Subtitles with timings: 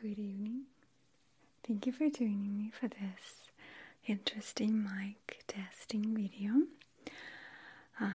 [0.00, 0.62] good evening.
[1.66, 3.50] Thank you for joining me for this
[4.06, 6.62] interesting mic testing video.
[8.00, 8.12] Uh,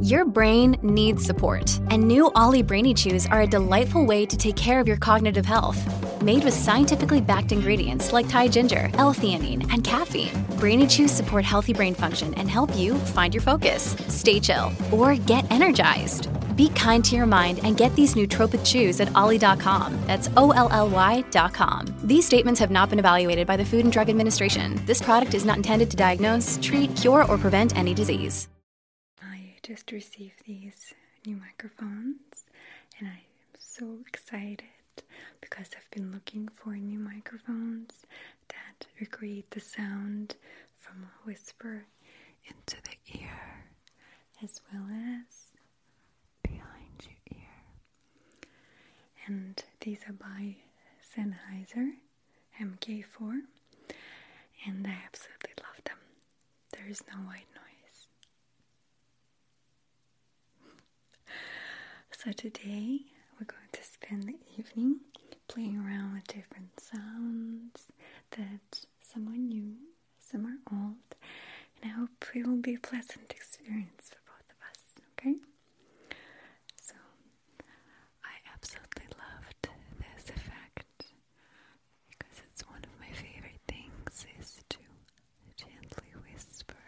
[0.00, 4.56] your brain needs support, and new OLLY Brainy Chews are a delightful way to take
[4.56, 5.76] care of your cognitive health.
[6.22, 11.74] Made with scientifically backed ingredients like Thai ginger, L-theanine, and caffeine, Brainy Chews support healthy
[11.74, 16.30] brain function and help you find your focus, stay chill, or get energized.
[16.56, 19.96] Be kind to your mind and get these nootropic chews at olly.com.
[20.06, 21.86] That's O L L Y.com.
[22.02, 24.80] These statements have not been evaluated by the Food and Drug Administration.
[24.86, 28.48] This product is not intended to diagnose, treat, cure, or prevent any disease.
[29.22, 30.94] I just received these
[31.26, 32.44] new microphones
[32.98, 34.62] and I am so excited
[35.40, 38.06] because I've been looking for new microphones
[38.48, 40.36] that recreate the sound
[40.78, 41.84] from a whisper
[42.48, 43.64] into the ear
[44.42, 45.52] as well as
[46.42, 47.48] behind your ear.
[49.26, 50.56] And these are by
[51.02, 51.92] Sennheiser
[52.60, 53.40] MK4
[54.66, 55.98] and I absolutely love them.
[56.72, 58.08] There is no white noise.
[62.18, 63.00] So today
[63.38, 65.00] we're going to spend the evening
[65.48, 67.86] playing around with different sounds
[68.32, 69.74] that some are new,
[70.18, 71.14] some are old,
[71.82, 74.80] and I hope it will be a pleasant experience for both of us,
[75.12, 75.36] okay?
[76.82, 76.94] So
[78.24, 79.68] I absolutely loved
[79.98, 81.12] this effect
[82.10, 84.78] because it's one of my favorite things is to
[85.56, 86.84] gently whisper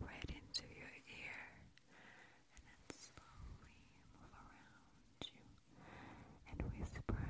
[0.00, 1.40] right into your ear
[2.54, 3.78] and then slowly
[4.16, 5.44] move around you
[6.50, 7.20] and whisper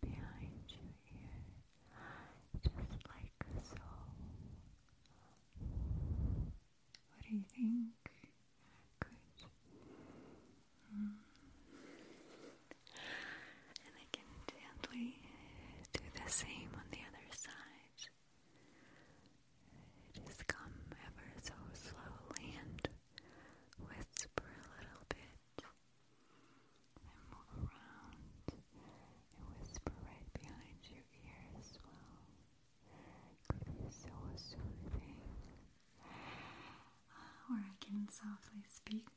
[0.00, 1.36] behind your ear
[2.62, 3.76] just like so.
[7.08, 7.92] What do you think?
[9.00, 9.48] Good.
[10.92, 11.16] Mm.
[13.84, 15.16] And I can gently
[15.92, 18.00] do the same on the other side.
[20.26, 20.74] Just come
[21.06, 22.88] ever so slowly and
[23.88, 25.64] whisper a little bit.
[27.02, 28.62] And move around and
[29.60, 32.18] whisper right behind your ear as well.
[33.48, 35.16] Could be so soothing.
[37.50, 38.08] Or I can
[38.68, 39.11] speak